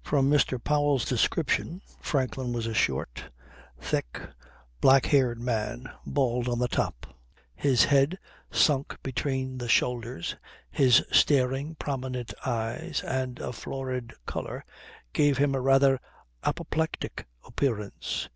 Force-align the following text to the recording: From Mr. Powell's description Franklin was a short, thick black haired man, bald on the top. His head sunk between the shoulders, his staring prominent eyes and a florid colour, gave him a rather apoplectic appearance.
From 0.00 0.30
Mr. 0.30 0.58
Powell's 0.58 1.04
description 1.04 1.82
Franklin 2.00 2.54
was 2.54 2.66
a 2.66 2.72
short, 2.72 3.24
thick 3.78 4.18
black 4.80 5.04
haired 5.04 5.38
man, 5.42 5.90
bald 6.06 6.48
on 6.48 6.58
the 6.58 6.68
top. 6.68 7.06
His 7.54 7.84
head 7.84 8.18
sunk 8.50 8.96
between 9.02 9.58
the 9.58 9.68
shoulders, 9.68 10.36
his 10.70 11.04
staring 11.12 11.74
prominent 11.74 12.32
eyes 12.46 13.02
and 13.06 13.38
a 13.40 13.52
florid 13.52 14.14
colour, 14.24 14.64
gave 15.12 15.36
him 15.36 15.54
a 15.54 15.60
rather 15.60 16.00
apoplectic 16.42 17.26
appearance. 17.44 18.30